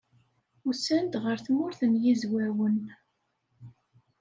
Usan-d 0.67 1.13
ɣer 1.23 1.37
Tmurt 1.45 1.81
n 1.91 1.99
Yizwawen. 2.03 2.79